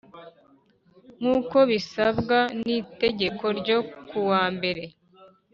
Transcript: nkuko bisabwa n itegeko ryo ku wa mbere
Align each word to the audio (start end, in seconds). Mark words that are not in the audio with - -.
nkuko 1.19 1.57
bisabwa 1.71 2.37
n 2.61 2.63
itegeko 2.79 3.45
ryo 3.59 3.77
ku 4.07 4.19
wa 4.29 4.43
mbere 4.55 4.83